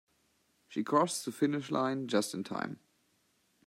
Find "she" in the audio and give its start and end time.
0.67-0.83